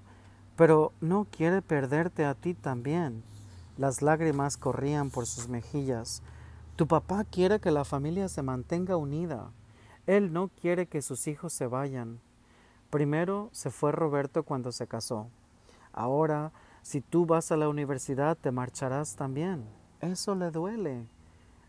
pero 0.58 0.91
no 1.00 1.25
quiere 1.31 1.62
perderte 1.62 2.25
a 2.25 2.34
ti 2.34 2.53
también. 2.53 3.24
Las 3.77 4.01
lágrimas 4.01 4.58
corrían 4.58 5.10
por 5.10 5.25
sus 5.25 5.48
mejillas. 5.48 6.22
Tu 6.75 6.88
papá 6.88 7.24
quiere 7.25 7.60
que 7.60 7.72
la 7.72 7.86
familia 7.86 8.28
se 8.28 8.42
mantenga 8.42 8.98
unida. 8.98 9.51
Él 10.08 10.34
no 10.34 10.48
quiere 10.48 10.88
que 10.88 11.01
sus 11.01 11.28
hijos 11.28 11.54
se 11.54 11.68
vayan. 11.68 12.20
Primero 12.90 13.50
se 13.51 13.70
fue 13.70 13.92
Roberto 13.92 14.44
cuando 14.44 14.72
se 14.72 14.88
casó. 14.88 15.30
Ahora, 15.94 16.51
si 16.82 17.01
tú 17.01 17.25
vas 17.25 17.51
a 17.51 17.58
la 17.58 17.70
universidad, 17.70 18.38
te 18.38 18.51
marcharás 18.51 19.16
también. 19.16 19.66
Eso 20.00 20.34
le 20.34 20.50
duele. 20.50 21.06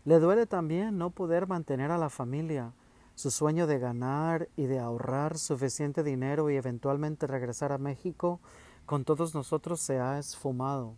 Le 0.05 0.19
duele 0.19 0.47
también 0.47 0.97
no 0.97 1.11
poder 1.11 1.47
mantener 1.47 1.91
a 1.91 1.97
la 1.97 2.09
familia. 2.09 2.73
Su 3.15 3.29
sueño 3.29 3.67
de 3.67 3.77
ganar 3.77 4.49
y 4.55 4.65
de 4.65 4.79
ahorrar 4.79 5.37
suficiente 5.37 6.03
dinero 6.03 6.49
y 6.49 6.55
eventualmente 6.55 7.27
regresar 7.27 7.71
a 7.71 7.77
México 7.77 8.39
con 8.85 9.05
todos 9.05 9.35
nosotros 9.35 9.79
se 9.79 9.99
ha 9.99 10.17
esfumado. 10.17 10.95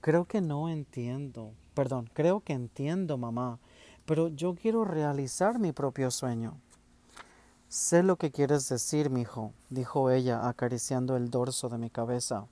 Creo 0.00 0.24
que 0.24 0.40
no 0.40 0.68
entiendo. 0.68 1.52
Perdón, 1.74 2.08
creo 2.14 2.40
que 2.40 2.52
entiendo, 2.52 3.18
mamá, 3.18 3.58
pero 4.06 4.28
yo 4.28 4.54
quiero 4.54 4.84
realizar 4.84 5.58
mi 5.58 5.72
propio 5.72 6.10
sueño. 6.10 6.56
Sé 7.68 8.04
lo 8.04 8.16
que 8.16 8.30
quieres 8.30 8.68
decir, 8.68 9.10
mijo, 9.10 9.52
dijo 9.70 10.10
ella, 10.10 10.48
acariciando 10.48 11.16
el 11.16 11.30
dorso 11.30 11.68
de 11.68 11.78
mi 11.78 11.90
cabeza. 11.90 12.46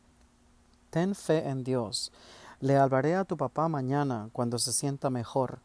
Ten 0.90 1.14
fe 1.14 1.48
en 1.48 1.62
Dios. 1.62 2.10
Le 2.60 2.76
hablaré 2.76 3.14
a 3.14 3.24
tu 3.24 3.36
papá 3.36 3.68
mañana, 3.68 4.28
cuando 4.32 4.58
se 4.58 4.72
sienta 4.72 5.10
mejor. 5.10 5.60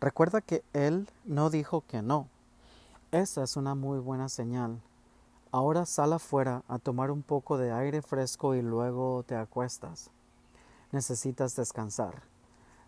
Recuerda 0.00 0.40
que 0.40 0.64
él 0.72 1.08
no 1.24 1.50
dijo 1.50 1.82
que 1.86 2.00
no. 2.00 2.28
Esa 3.12 3.42
es 3.42 3.56
una 3.56 3.74
muy 3.74 3.98
buena 3.98 4.28
señal. 4.28 4.80
Ahora 5.52 5.86
sal 5.86 6.14
afuera 6.14 6.62
a 6.66 6.78
tomar 6.78 7.10
un 7.10 7.22
poco 7.22 7.58
de 7.58 7.72
aire 7.72 8.02
fresco 8.02 8.54
y 8.54 8.62
luego 8.62 9.22
te 9.22 9.36
acuestas. 9.36 10.10
Necesitas 10.90 11.54
descansar. 11.54 12.33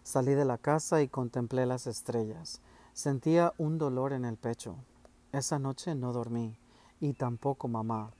Salí 0.06 0.34
de 0.34 0.44
la 0.44 0.56
casa 0.56 1.02
y 1.02 1.08
contemplé 1.08 1.66
las 1.66 1.88
estrellas. 1.88 2.60
Sentía 2.92 3.54
un 3.58 3.76
dolor 3.76 4.12
en 4.12 4.24
el 4.24 4.36
pecho. 4.36 4.76
Esa 5.32 5.58
noche 5.58 5.96
no 5.96 6.12
dormí, 6.12 6.60
y 7.00 7.14
tampoco 7.14 7.66
mamá. 7.66 8.12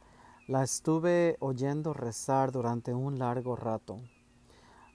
La 0.48 0.64
estuve 0.64 1.36
oyendo 1.38 1.94
rezar 1.94 2.50
durante 2.50 2.92
un 2.92 3.20
largo 3.20 3.54
rato. 3.54 4.00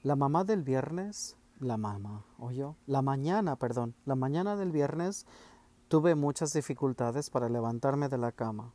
La 0.04 0.18
mamá 0.18 0.44
del 0.44 0.64
viernes, 0.64 1.38
la 1.62 1.78
mamá, 1.78 2.26
oyó, 2.38 2.76
la 2.88 3.02
mañana, 3.02 3.56
perdón, 3.56 3.96
la 4.04 4.16
mañana 4.16 4.58
del 4.58 4.74
viernes 4.74 5.26
tuve 5.88 6.16
muchas 6.16 6.52
dificultades 6.52 7.30
para 7.30 7.48
levantarme 7.48 8.10
de 8.10 8.18
la 8.18 8.34
cama. 8.34 8.74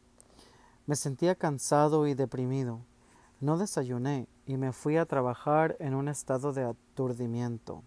Me 0.87 0.97
sentía 0.97 1.35
cansado 1.35 2.07
y 2.07 2.15
deprimido. 2.15 2.81
No 3.41 3.59
desayuné 3.59 4.27
y 4.47 4.57
me 4.57 4.73
fui 4.73 4.97
a 4.97 5.05
trabajar 5.05 5.77
en 5.81 5.95
un 5.95 6.09
estado 6.09 6.55
de 6.55 6.65
aturdimiento. 6.65 7.85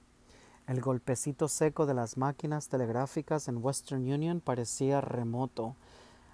El 0.70 0.82
golpecito 0.82 1.48
seco 1.48 1.88
de 1.88 1.96
las 1.96 2.16
máquinas 2.16 2.68
telegráficas 2.68 3.48
en 3.48 3.58
Western 3.58 4.04
Union 4.04 4.40
parecía 4.40 5.02
remoto. 5.02 5.76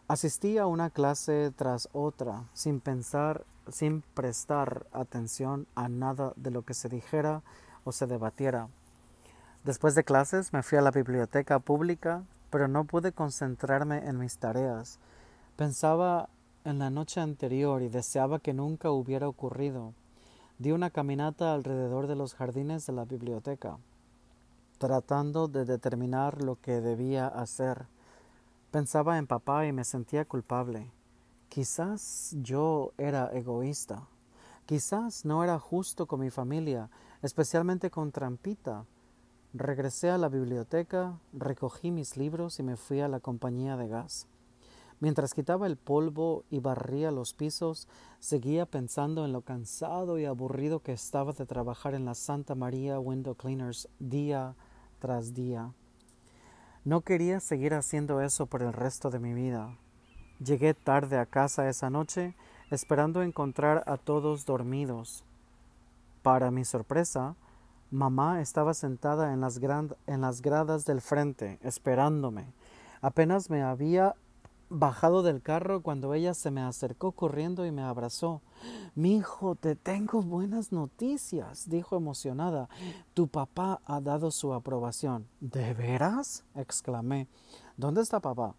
Asistí 0.10 0.58
a 0.58 0.68
una 0.68 0.90
clase 0.90 1.54
tras 1.56 1.88
otra, 1.94 2.44
sin 2.52 2.82
pensar, 2.82 3.46
sin 3.70 4.02
prestar 4.02 4.88
atención 4.92 5.68
a 5.74 5.88
nada 5.88 6.34
de 6.36 6.52
lo 6.52 6.64
que 6.64 6.74
se 6.74 6.90
dijera 6.90 7.44
o 7.86 7.94
se 7.94 8.08
debatiera. 8.08 8.68
Después 9.64 9.96
de 9.96 10.04
clases 10.04 10.52
me 10.52 10.64
fui 10.64 10.78
a 10.78 10.82
la 10.82 10.92
biblioteca 10.92 11.60
pública, 11.60 12.26
pero 12.50 12.68
no 12.68 12.84
pude 12.84 13.14
concentrarme 13.14 14.00
en 14.00 14.20
mis 14.20 14.38
tareas. 14.38 15.00
Pensaba 15.56 16.28
en 16.66 16.80
la 16.80 16.90
noche 16.90 17.22
anterior 17.22 17.82
y 17.82 17.88
deseaba 17.88 18.40
que 18.40 18.54
nunca 18.54 18.92
hubiera 18.92 19.30
ocurrido. 19.30 19.94
Di 20.60 20.74
una 20.74 20.90
caminata 20.90 21.54
alrededor 21.54 22.08
de 22.08 22.18
los 22.18 22.36
jardines 22.36 22.86
de 22.86 22.92
la 22.92 23.06
biblioteca, 23.06 23.78
tratando 24.78 25.48
de 25.48 25.66
determinar 25.66 26.44
lo 26.44 26.60
que 26.62 26.82
debía 26.82 27.28
hacer. 27.28 27.88
Pensaba 28.72 29.18
en 29.18 29.28
papá 29.28 29.66
y 29.66 29.72
me 29.72 29.84
sentía 29.84 30.26
culpable. 30.26 30.92
Quizás 31.50 32.36
yo 32.42 32.92
era 32.98 33.30
egoísta. 33.34 34.08
Quizás 34.66 35.26
no 35.26 35.44
era 35.44 35.60
justo 35.60 36.08
con 36.08 36.20
mi 36.20 36.30
familia, 36.30 36.90
especialmente 37.22 37.90
con 37.92 38.12
Trampita. 38.12 38.86
Regresé 39.54 40.10
a 40.10 40.18
la 40.18 40.28
biblioteca, 40.28 41.18
recogí 41.32 41.92
mis 41.92 42.18
libros 42.18 42.60
y 42.60 42.64
me 42.64 42.76
fui 42.76 43.00
a 43.00 43.08
la 43.08 43.20
compañía 43.20 43.78
de 43.78 43.88
gas. 43.88 44.28
Mientras 45.00 45.34
quitaba 45.34 45.68
el 45.68 45.78
polvo 45.78 46.44
y 46.50 46.60
barría 46.60 47.12
los 47.12 47.34
pisos, 47.34 47.88
seguía 48.20 48.66
pensando 48.66 49.26
en 49.26 49.34
lo 49.34 49.42
cansado 49.42 50.20
y 50.20 50.26
aburrido 50.26 50.80
que 50.80 50.94
estaba 50.94 51.34
de 51.34 51.46
trabajar 51.46 51.94
en 51.94 52.06
la 52.06 52.16
Santa 52.16 52.56
María 52.56 53.00
Window 53.00 53.36
Cleaners 53.36 53.90
día 54.00 54.56
tras 55.00 55.34
día. 55.34 55.74
No 56.86 57.02
quería 57.02 57.40
seguir 57.40 57.74
haciendo 57.74 58.22
eso 58.22 58.46
por 58.46 58.62
el 58.62 58.72
resto 58.72 59.10
de 59.10 59.20
mi 59.20 59.34
vida. 59.34 59.76
Llegué 60.40 60.74
tarde 60.74 61.18
a 61.18 61.26
casa 61.26 61.68
esa 61.68 61.90
noche, 61.90 62.36
esperando 62.70 63.24
encontrar 63.24 63.84
a 63.88 63.98
todos 63.98 64.46
dormidos. 64.46 65.24
Para 66.22 66.52
mi 66.52 66.66
sorpresa, 66.66 67.36
mamá 67.90 68.42
estaba 68.42 68.74
sentada 68.74 69.34
en 69.34 69.42
las, 69.42 69.60
gradas 70.42 70.86
del 70.86 71.02
frente, 71.02 71.60
esperándome. 71.64 72.54
Apenas 73.02 73.50
me 73.50 73.64
había 73.64 74.16
bajado 74.80 75.24
del 75.24 75.42
carro 75.42 75.82
cuando 75.82 76.14
ella 76.14 76.34
se 76.34 76.52
me 76.52 76.62
acercó 76.62 77.12
corriendo 77.12 77.66
y 77.66 77.72
me 77.72 77.82
abrazó. 77.82 78.42
Mi 78.94 79.18
hijo, 79.18 79.56
te 79.56 79.76
tengo 79.76 80.22
buenas 80.22 80.72
noticias, 80.72 81.70
dijo 81.70 81.98
emocionada. 81.98 82.70
Tu 83.14 83.28
papá 83.28 83.82
ha 83.86 84.02
dado 84.02 84.32
su 84.32 84.54
aprobación. 84.54 85.28
¿De 85.40 85.74
veras? 85.74 86.44
exclamé. 86.56 87.28
¿Dónde 87.78 88.02
está 88.02 88.20
papá? 88.20 88.56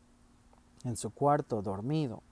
En 0.85 0.97
su 0.97 1.11
cuarto, 1.11 1.63
dormido. 1.63 2.23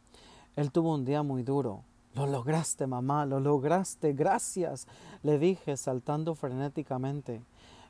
Él 0.56 0.70
tuvo 0.70 0.94
un 0.94 1.04
día 1.04 1.22
muy 1.22 1.42
duro. 1.42 1.82
Lo 2.14 2.26
lograste, 2.26 2.86
mamá, 2.86 3.26
lo 3.26 3.40
lograste. 3.40 4.12
Gracias, 4.12 4.86
le 5.22 5.38
dije, 5.38 5.76
saltando 5.76 6.34
frenéticamente. 6.34 7.42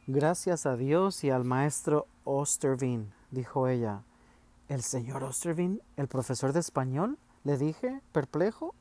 Gracias 0.07 0.65
a 0.65 0.77
Dios 0.77 1.25
y 1.25 1.31
al 1.31 1.45
maestro 1.45 2.07
Ostervin, 2.25 3.13
dijo 3.31 3.69
ella. 3.69 4.03
¿El 4.69 4.83
señor 4.83 5.23
Ostervin, 5.25 5.83
el 5.97 6.09
profesor 6.09 6.53
de 6.53 6.61
español? 6.61 7.19
le 7.45 7.59
dije, 7.59 8.01
perplejo. 8.13 8.75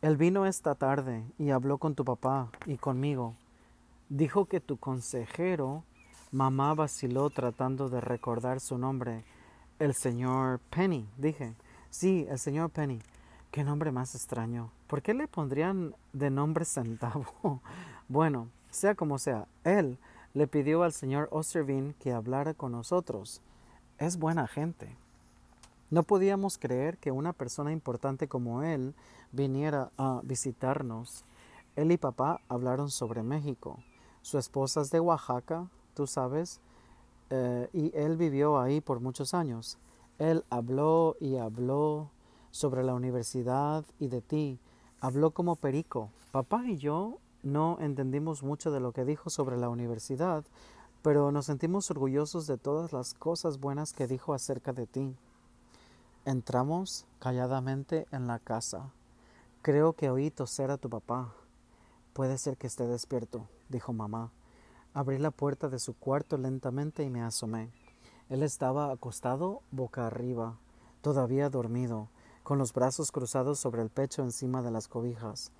Él 0.00 0.16
vino 0.16 0.46
esta 0.46 0.74
tarde 0.74 1.22
y 1.38 1.50
habló 1.50 1.76
con 1.76 1.94
tu 1.94 2.04
papá 2.04 2.50
y 2.64 2.78
conmigo. 2.78 3.36
Dijo 4.08 4.46
que 4.46 4.60
tu 4.60 4.78
consejero, 4.78 5.84
mamá 6.32 6.74
vaciló 6.74 7.28
tratando 7.28 7.90
de 7.90 8.00
recordar 8.00 8.60
su 8.60 8.78
nombre. 8.78 9.24
El 9.78 9.94
señor 9.94 10.60
Penny, 10.70 11.06
dije. 11.18 11.54
Sí, 11.90 12.26
el 12.30 12.38
señor 12.38 12.70
Penny. 12.70 13.00
Qué 13.50 13.62
nombre 13.62 13.92
más 13.92 14.14
extraño. 14.14 14.70
¿Por 14.86 15.02
qué 15.02 15.12
le 15.12 15.28
pondrían 15.28 15.94
de 16.14 16.30
nombre 16.30 16.64
centavo? 16.64 17.26
bueno, 18.08 18.48
sea 18.70 18.94
como 18.94 19.18
sea, 19.18 19.46
él 19.64 19.98
le 20.32 20.46
pidió 20.46 20.82
al 20.84 20.92
señor 20.92 21.28
Ostervin 21.32 21.94
que 22.00 22.12
hablara 22.12 22.54
con 22.54 22.72
nosotros. 22.72 23.42
Es 24.00 24.18
buena 24.18 24.46
gente. 24.46 24.96
No 25.90 26.04
podíamos 26.04 26.56
creer 26.56 26.96
que 26.96 27.12
una 27.12 27.34
persona 27.34 27.70
importante 27.70 28.28
como 28.28 28.62
él 28.62 28.94
viniera 29.30 29.90
a 29.98 30.22
visitarnos. 30.24 31.26
Él 31.76 31.92
y 31.92 31.98
papá 31.98 32.40
hablaron 32.48 32.90
sobre 32.90 33.22
México. 33.22 33.78
Su 34.22 34.38
esposa 34.38 34.80
es 34.80 34.90
de 34.90 35.00
Oaxaca, 35.00 35.68
tú 35.92 36.06
sabes, 36.06 36.62
eh, 37.28 37.68
y 37.74 37.94
él 37.94 38.16
vivió 38.16 38.58
ahí 38.58 38.80
por 38.80 39.00
muchos 39.00 39.34
años. 39.34 39.76
Él 40.18 40.46
habló 40.48 41.16
y 41.20 41.36
habló 41.36 42.08
sobre 42.52 42.82
la 42.82 42.94
universidad 42.94 43.84
y 43.98 44.08
de 44.08 44.22
ti. 44.22 44.58
Habló 45.02 45.32
como 45.32 45.56
perico. 45.56 46.08
Papá 46.32 46.64
y 46.64 46.78
yo 46.78 47.18
no 47.42 47.76
entendimos 47.80 48.42
mucho 48.42 48.70
de 48.70 48.80
lo 48.80 48.92
que 48.92 49.04
dijo 49.04 49.28
sobre 49.28 49.58
la 49.58 49.68
universidad, 49.68 50.42
pero 51.02 51.32
nos 51.32 51.46
sentimos 51.46 51.90
orgullosos 51.90 52.46
de 52.46 52.58
todas 52.58 52.92
las 52.92 53.14
cosas 53.14 53.58
buenas 53.58 53.92
que 53.92 54.06
dijo 54.06 54.34
acerca 54.34 54.72
de 54.72 54.86
ti. 54.86 55.16
Entramos 56.24 57.06
calladamente 57.18 58.06
en 58.12 58.26
la 58.26 58.38
casa. 58.38 58.92
Creo 59.62 59.94
que 59.94 60.10
oí 60.10 60.30
toser 60.30 60.70
a 60.70 60.76
tu 60.76 60.90
papá. 60.90 61.34
Puede 62.12 62.36
ser 62.36 62.56
que 62.56 62.66
esté 62.66 62.86
despierto, 62.86 63.48
dijo 63.68 63.92
mamá. 63.92 64.30
Abrí 64.92 65.18
la 65.18 65.30
puerta 65.30 65.68
de 65.68 65.78
su 65.78 65.94
cuarto 65.94 66.36
lentamente 66.36 67.04
y 67.04 67.10
me 67.10 67.22
asomé. 67.22 67.70
Él 68.28 68.42
estaba 68.42 68.92
acostado 68.92 69.62
boca 69.70 70.06
arriba, 70.06 70.58
todavía 71.00 71.48
dormido, 71.48 72.08
con 72.42 72.58
los 72.58 72.72
brazos 72.72 73.12
cruzados 73.12 73.58
sobre 73.58 73.82
el 73.82 73.90
pecho 73.90 74.22
encima 74.22 74.62
de 74.62 74.70
las 74.70 74.88
cobijas. 74.88 75.52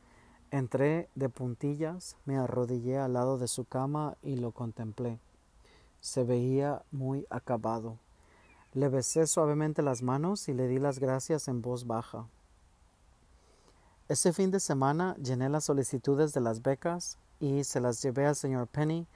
Entré 0.51 1.09
de 1.15 1.29
puntillas, 1.29 2.17
me 2.25 2.37
arrodillé 2.37 2.99
al 2.99 3.13
lado 3.13 3.39
de 3.39 3.49
su 3.49 3.65
cama 3.65 4.17
y 4.23 4.37
lo 4.37 4.51
contemplé. 4.51 5.21
Se 6.01 6.25
veía 6.25 6.83
muy 6.91 7.27
acabado. 7.31 7.99
Le 8.73 8.89
besé 8.89 9.27
suavemente 9.27 9.83
las 9.83 10.03
manos 10.03 10.49
y 10.49 10.55
le 10.55 10.69
di 10.69 10.79
las 10.79 10.99
gracias 10.99 11.49
en 11.49 11.61
voz 11.63 11.87
baja. 11.87 12.27
Ese 14.09 14.33
fin 14.33 14.51
de 14.51 14.61
semana 14.61 15.15
llené 15.23 15.49
las 15.49 15.65
solicitudes 15.65 16.33
de 16.33 16.41
las 16.41 16.63
becas 16.63 17.19
y 17.39 17.65
se 17.65 17.81
las 17.81 18.03
llevé 18.03 18.27
al 18.27 18.37
señor 18.37 18.67
Penny 18.67 19.07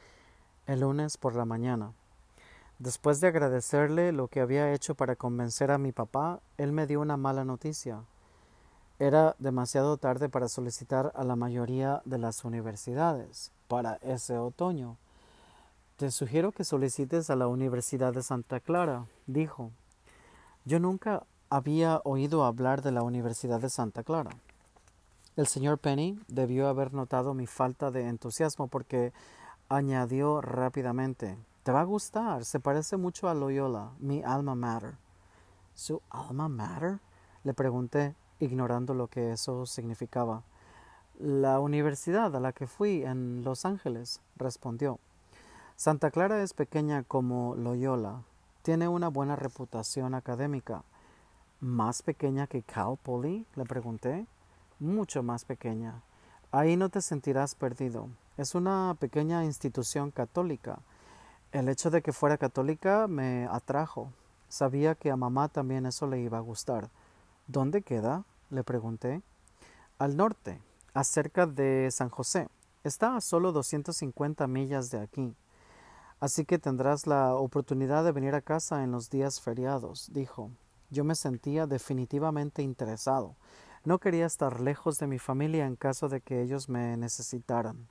el 0.66 0.80
lunes 0.80 1.16
por 1.16 1.34
la 1.34 1.44
mañana. 1.44 1.92
Después 2.78 3.20
de 3.20 3.28
agradecerle 3.28 4.12
lo 4.12 4.28
que 4.28 4.40
había 4.40 4.72
hecho 4.72 4.94
para 4.94 5.16
convencer 5.16 5.70
a 5.70 5.78
mi 5.78 5.92
papá, 5.92 6.40
él 6.58 6.72
me 6.72 6.86
dio 6.86 7.00
una 7.00 7.16
mala 7.16 7.44
noticia. 7.44 8.02
Era 8.98 9.36
demasiado 9.38 9.96
tarde 9.96 10.28
para 10.28 10.48
solicitar 10.48 11.12
a 11.14 11.24
la 11.24 11.36
mayoría 11.36 12.02
de 12.04 12.18
las 12.18 12.44
universidades 12.44 13.52
para 13.68 13.94
ese 13.96 14.38
otoño. 14.38 14.96
Te 15.96 16.10
sugiero 16.10 16.50
que 16.50 16.64
solicites 16.64 17.30
a 17.30 17.36
la 17.36 17.46
Universidad 17.46 18.12
de 18.12 18.24
Santa 18.24 18.58
Clara, 18.58 19.06
dijo. 19.28 19.70
Yo 20.64 20.80
nunca 20.80 21.22
había 21.50 22.00
oído 22.02 22.44
hablar 22.44 22.82
de 22.82 22.90
la 22.90 23.04
Universidad 23.04 23.60
de 23.60 23.70
Santa 23.70 24.02
Clara. 24.02 24.32
El 25.36 25.46
señor 25.46 25.78
Penny 25.78 26.18
debió 26.26 26.66
haber 26.66 26.92
notado 26.92 27.32
mi 27.32 27.46
falta 27.46 27.92
de 27.92 28.08
entusiasmo 28.08 28.66
porque 28.66 29.12
añadió 29.68 30.40
rápidamente 30.40 31.38
Te 31.62 31.70
va 31.70 31.82
a 31.82 31.84
gustar, 31.84 32.44
se 32.44 32.58
parece 32.58 32.96
mucho 32.96 33.28
a 33.28 33.34
Loyola, 33.34 33.90
mi 34.00 34.20
alma 34.24 34.56
mater. 34.56 34.94
¿Su 35.76 36.02
alma 36.10 36.48
mater? 36.48 36.98
le 37.44 37.54
pregunté 37.54 38.16
ignorando 38.40 38.94
lo 38.94 39.06
que 39.06 39.30
eso 39.30 39.64
significaba. 39.64 40.42
La 41.20 41.60
universidad 41.60 42.34
a 42.34 42.40
la 42.40 42.52
que 42.52 42.66
fui 42.66 43.04
en 43.04 43.44
Los 43.44 43.64
Ángeles, 43.64 44.20
respondió. 44.36 44.98
Santa 45.76 46.12
Clara 46.12 46.40
es 46.42 46.54
pequeña 46.54 47.02
como 47.02 47.56
Loyola. 47.56 48.22
Tiene 48.62 48.86
una 48.86 49.08
buena 49.08 49.34
reputación 49.34 50.14
académica. 50.14 50.84
¿Más 51.60 52.02
pequeña 52.02 52.46
que 52.46 52.62
Cal 52.62 52.96
Poly? 53.02 53.44
le 53.56 53.64
pregunté. 53.64 54.26
Mucho 54.78 55.24
más 55.24 55.44
pequeña. 55.44 56.02
Ahí 56.52 56.76
no 56.76 56.90
te 56.90 57.02
sentirás 57.02 57.56
perdido. 57.56 58.08
Es 58.36 58.54
una 58.54 58.96
pequeña 59.00 59.44
institución 59.44 60.12
católica. 60.12 60.78
El 61.50 61.68
hecho 61.68 61.90
de 61.90 62.02
que 62.02 62.12
fuera 62.12 62.38
católica 62.38 63.08
me 63.08 63.48
atrajo. 63.50 64.12
Sabía 64.48 64.94
que 64.94 65.10
a 65.10 65.16
mamá 65.16 65.48
también 65.48 65.86
eso 65.86 66.06
le 66.06 66.20
iba 66.20 66.38
a 66.38 66.42
gustar. 66.42 66.88
¿Dónde 67.48 67.82
queda? 67.82 68.24
le 68.48 68.62
pregunté. 68.62 69.22
Al 69.98 70.16
norte, 70.16 70.60
acerca 70.94 71.46
de 71.46 71.90
San 71.90 72.10
José. 72.10 72.46
Está 72.84 73.16
a 73.16 73.20
solo 73.20 73.50
250 73.50 74.46
millas 74.46 74.90
de 74.90 75.00
aquí. 75.00 75.34
Así 76.24 76.46
que 76.46 76.58
tendrás 76.58 77.06
la 77.06 77.34
oportunidad 77.34 78.02
de 78.02 78.10
venir 78.10 78.34
a 78.34 78.40
casa 78.40 78.82
en 78.82 78.92
los 78.92 79.10
días 79.10 79.42
feriados, 79.42 80.08
dijo. 80.10 80.50
Yo 80.88 81.04
me 81.04 81.16
sentía 81.16 81.66
definitivamente 81.66 82.62
interesado. 82.62 83.36
No 83.84 83.98
quería 83.98 84.24
estar 84.24 84.58
lejos 84.58 84.98
de 84.98 85.06
mi 85.06 85.18
familia 85.18 85.66
en 85.66 85.76
caso 85.76 86.08
de 86.08 86.22
que 86.22 86.40
ellos 86.40 86.70
me 86.70 86.96
necesitaran. 86.96 87.88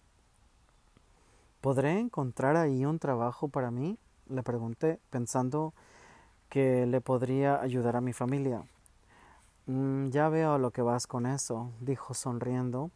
¿Podré 1.62 2.00
encontrar 2.00 2.58
ahí 2.58 2.86
un 2.86 2.98
trabajo 2.98 3.50
para 3.50 3.70
mí? 3.70 4.00
le 4.28 4.42
pregunté, 4.42 5.00
pensando 5.12 5.76
que 6.50 6.88
le 6.88 7.02
podría 7.02 7.62
ayudar 7.62 7.96
a 7.96 8.02
mi 8.02 8.14
familia. 8.14 8.64
Mm, 9.68 10.08
ya 10.10 10.28
veo 10.30 10.58
lo 10.58 10.72
que 10.72 10.82
vas 10.82 11.06
con 11.06 11.28
eso, 11.28 11.70
dijo 11.82 12.16
sonriendo. 12.16 12.90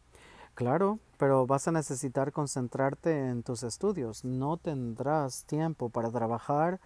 Claro, 0.58 0.98
pero 1.18 1.46
vas 1.46 1.68
a 1.68 1.70
necesitar 1.70 2.32
concentrarte 2.32 3.28
en 3.28 3.44
tus 3.44 3.62
estudios. 3.62 4.24
No 4.24 4.56
tendrás 4.56 5.44
tiempo 5.44 5.88
para 5.88 6.10
trabajar 6.10 6.80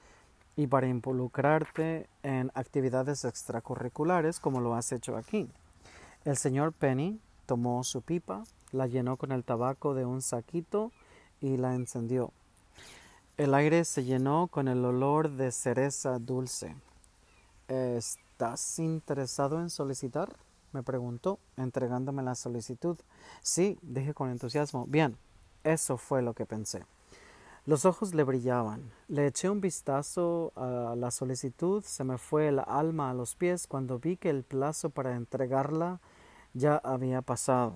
y 0.56 0.66
para 0.66 0.88
involucrarte 0.88 2.06
en 2.22 2.52
actividades 2.52 3.24
extracurriculares 3.24 4.40
como 4.40 4.60
lo 4.60 4.74
has 4.74 4.92
hecho 4.92 5.16
aquí. 5.16 5.48
El 6.26 6.36
señor 6.36 6.74
Penny 6.74 7.18
tomó 7.46 7.82
su 7.82 8.02
pipa, 8.02 8.44
la 8.72 8.88
llenó 8.88 9.16
con 9.16 9.32
el 9.32 9.42
tabaco 9.42 9.94
de 9.94 10.04
un 10.04 10.20
saquito 10.20 10.92
y 11.40 11.56
la 11.56 11.74
encendió. 11.74 12.30
El 13.38 13.54
aire 13.54 13.86
se 13.86 14.04
llenó 14.04 14.48
con 14.48 14.68
el 14.68 14.84
olor 14.84 15.30
de 15.30 15.50
cereza 15.50 16.18
dulce. 16.18 16.76
¿Estás 17.68 18.78
interesado 18.78 19.62
en 19.62 19.70
solicitar? 19.70 20.28
Me 20.72 20.82
preguntó, 20.82 21.38
entregándome 21.56 22.22
la 22.22 22.34
solicitud. 22.34 22.98
Sí, 23.42 23.78
dije 23.82 24.14
con 24.14 24.30
entusiasmo. 24.30 24.86
Bien, 24.86 25.16
eso 25.64 25.96
fue 25.96 26.22
lo 26.22 26.34
que 26.34 26.46
pensé. 26.46 26.84
Los 27.64 27.84
ojos 27.84 28.12
le 28.12 28.24
brillaban. 28.24 28.90
Le 29.06 29.28
eché 29.28 29.48
un 29.48 29.60
vistazo 29.60 30.52
a 30.56 30.96
la 30.96 31.12
solicitud, 31.12 31.84
se 31.84 32.02
me 32.02 32.18
fue 32.18 32.48
el 32.48 32.58
alma 32.58 33.10
a 33.10 33.14
los 33.14 33.36
pies 33.36 33.68
cuando 33.68 34.00
vi 34.00 34.16
que 34.16 34.30
el 34.30 34.42
plazo 34.42 34.90
para 34.90 35.14
entregarla 35.14 36.00
ya 36.54 36.76
había 36.76 37.22
pasado. 37.22 37.74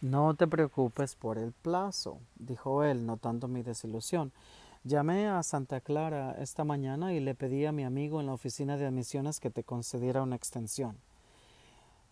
No 0.00 0.34
te 0.34 0.46
preocupes 0.46 1.14
por 1.14 1.36
el 1.36 1.52
plazo, 1.52 2.20
dijo 2.36 2.82
él, 2.82 3.04
notando 3.04 3.48
mi 3.48 3.62
desilusión. 3.62 4.32
Llamé 4.82 5.28
a 5.28 5.42
Santa 5.42 5.82
Clara 5.82 6.36
esta 6.38 6.64
mañana 6.64 7.12
y 7.12 7.20
le 7.20 7.34
pedí 7.34 7.66
a 7.66 7.72
mi 7.72 7.84
amigo 7.84 8.18
en 8.18 8.26
la 8.26 8.32
oficina 8.32 8.78
de 8.78 8.86
admisiones 8.86 9.40
que 9.40 9.50
te 9.50 9.62
concediera 9.62 10.22
una 10.22 10.36
extensión. 10.36 10.96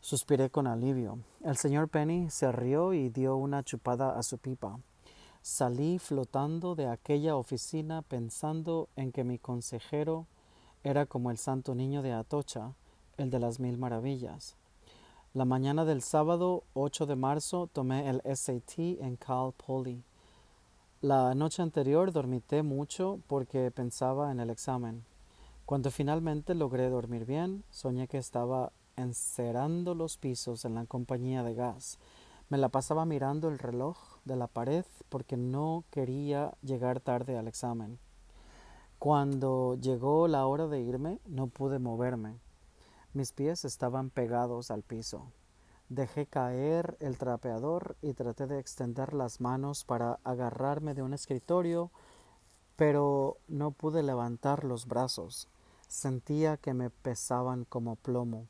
Suspiré 0.01 0.49
con 0.49 0.67
alivio. 0.67 1.19
El 1.43 1.57
señor 1.57 1.89
Penny 1.89 2.31
se 2.31 2.53
rió 2.53 2.93
y 2.93 3.09
dio 3.09 3.37
una 3.37 3.63
chupada 3.63 4.19
a 4.19 4.23
su 4.23 4.39
pipa. 4.39 4.79
Salí 5.43 5.99
flotando 5.99 6.75
de 6.75 6.87
aquella 6.87 7.37
oficina 7.37 8.03
pensando 8.03 8.89
en 8.97 9.13
que 9.13 9.25
mi 9.25 9.39
consejero 9.39 10.27
Era 10.85 11.07
como 11.07 11.33
el 11.33 11.39
santo 11.39 11.75
niño 11.75 12.03
de 12.03 12.13
Atocha, 12.13 12.73
el 13.17 13.31
de 13.31 13.41
las 13.41 13.59
mil 13.59 13.77
maravillas. 13.79 14.57
La 15.35 15.45
mañana 15.45 15.85
del 15.85 16.03
sábado 16.03 16.63
8 16.75 17.05
de 17.07 17.17
marzo 17.17 17.69
tomé 17.73 18.09
el 18.09 18.23
SAT 18.25 18.79
en 19.01 19.17
Cal 19.17 19.53
Poly. 19.53 20.03
La 21.01 21.35
noche 21.35 21.63
anterior 21.63 22.13
dormité 22.13 22.63
mucho 22.63 23.21
porque 23.27 23.71
pensaba 23.73 24.31
en 24.31 24.41
el 24.41 24.51
examen. 24.51 25.05
Cuando 25.67 25.91
finalmente 25.91 26.55
logré 26.55 26.89
dormir 26.89 27.27
bien, 27.27 27.65
soñé 27.71 28.09
que 28.09 28.19
estaba 28.19 28.73
encerando 28.99 29.95
los 29.95 30.17
pisos 30.17 30.65
en 30.65 30.75
la 30.75 30.85
compañía 30.85 31.43
de 31.43 31.55
gas. 31.55 31.99
Me 32.49 32.59
la 32.59 32.69
pasaba 32.69 33.05
mirando 33.05 33.49
el 33.49 33.59
reloj 33.59 33.97
de 34.25 34.37
la 34.37 34.49
pared 34.49 34.85
porque 35.09 35.37
no 35.37 35.85
quería 35.91 36.55
llegar 36.63 37.01
tarde 37.01 37.39
al 37.39 37.47
examen. 37.47 37.99
Cuando 38.99 39.77
llegó 39.77 40.27
la 40.27 40.47
hora 40.47 40.67
de 40.67 40.81
irme, 40.81 41.21
no 41.27 41.47
pude 41.47 41.79
moverme. 41.79 42.41
Mis 43.15 43.33
pies 43.33 43.65
estaban 43.65 44.11
pegados 44.11 44.71
al 44.73 44.83
piso. 44.83 45.31
Dejé 45.89 46.27
caer 46.27 46.97
el 47.01 47.17
trapeador 47.17 47.97
y 48.03 48.15
traté 48.15 48.47
de 48.47 48.59
extender 48.59 49.15
las 49.15 49.41
manos 49.41 49.85
para 49.85 50.19
agarrarme 50.25 50.95
de 50.95 51.03
un 51.03 51.15
escritorio, 51.15 51.93
pero 52.77 53.39
no 53.47 53.71
pude 53.71 54.03
levantar 54.03 54.65
los 54.65 54.87
brazos. 54.87 55.49
Sentía 55.87 56.57
que 56.57 56.75
me 56.75 56.91
pesaban 56.91 57.65
como 57.65 57.97
plomo. 57.97 58.49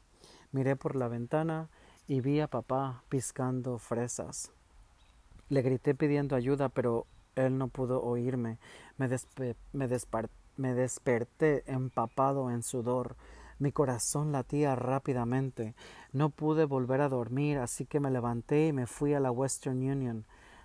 Miré 0.53 0.77
por 0.77 0.97
la 0.97 1.09
ventana 1.09 1.69
y 2.07 2.21
vi 2.21 2.41
a 2.41 2.47
papá 2.47 3.03
piscando 3.09 3.79
fresas. 3.79 4.51
Le 5.49 5.63
grité 5.63 5.95
pidiendo 5.95 6.37
ayuda, 6.37 6.69
pero 6.69 7.07
él 7.37 7.59
no 7.59 7.69
pudo 7.69 8.03
oírme. 8.03 8.59
Me, 8.97 9.09
me, 9.09 9.89
me 10.57 10.75
desperté 10.75 11.65
empapado 11.67 12.51
en 12.51 12.63
sudor. 12.63 13.17
Mi 13.59 13.73
corazón 13.73 14.33
latía 14.33 14.77
rápidamente. 14.77 15.75
No 16.13 16.31
pude 16.31 16.65
volver 16.65 17.01
a 17.01 17.09
dormir, 17.09 17.59
así 17.59 17.87
que 17.87 18.01
me 18.01 18.11
levanté 18.11 18.69
y 18.69 18.73
me 18.73 18.87
fui 18.87 19.15
a 19.15 19.21
la 19.21 19.31
Western 19.31 19.79
Union. 19.79 20.25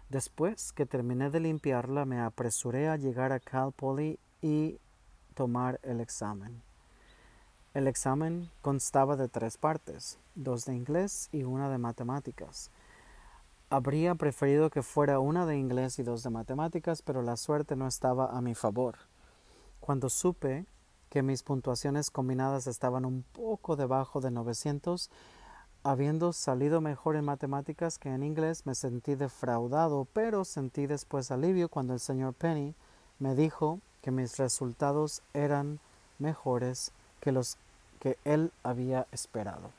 Después 0.09 0.71
que 0.73 0.85
terminé 0.85 1.29
de 1.29 1.39
limpiarla, 1.39 2.05
me 2.05 2.19
apresuré 2.19 2.87
a 2.87 2.97
llegar 2.97 3.31
a 3.31 3.39
Cal 3.39 3.71
Poly 3.71 4.19
y 4.41 4.79
tomar 5.33 5.79
el 5.83 6.01
examen. 6.01 6.61
El 7.73 7.87
examen 7.87 8.51
constaba 8.61 9.15
de 9.15 9.27
tres 9.27 9.57
partes, 9.57 10.19
dos 10.35 10.65
de 10.65 10.75
inglés 10.75 11.29
y 11.31 11.41
una 11.41 11.69
de 11.71 11.79
matemáticas. 11.79 12.69
Habría 13.71 14.13
preferido 14.13 14.69
que 14.69 14.83
fuera 14.83 15.17
una 15.17 15.47
de 15.47 15.57
inglés 15.57 15.97
y 15.97 16.03
dos 16.03 16.21
de 16.21 16.29
matemáticas, 16.29 17.01
pero 17.01 17.23
la 17.23 17.35
suerte 17.35 17.75
no 17.75 17.87
estaba 17.87 18.27
a 18.27 18.41
mi 18.41 18.53
favor. 18.53 18.97
Cuando 19.79 20.09
supe 20.09 20.67
que 21.09 21.23
mis 21.23 21.41
puntuaciones 21.41 22.11
combinadas 22.11 22.67
estaban 22.67 23.05
un 23.05 23.23
poco 23.33 23.75
debajo 23.75 24.21
de 24.21 24.29
900, 24.29 25.09
habiendo 25.81 26.31
salido 26.31 26.79
mejor 26.79 27.15
en 27.15 27.25
matemáticas 27.25 27.97
que 27.97 28.09
en 28.09 28.21
inglés, 28.21 28.67
me 28.67 28.75
sentí 28.75 29.15
defraudado, 29.15 30.05
pero 30.13 30.45
sentí 30.45 30.85
después 30.85 31.31
alivio 31.31 31.69
cuando 31.69 31.95
el 31.95 31.99
señor 31.99 32.35
Penny 32.35 32.75
me 33.17 33.33
dijo 33.33 33.79
que 34.03 34.11
mis 34.11 34.37
resultados 34.37 35.23
eran 35.33 35.79
mejores 36.19 36.91
que 37.19 37.31
los 37.31 37.57
que 38.03 38.17
él 38.25 38.51
había 38.63 39.07
esperado. 39.13 39.71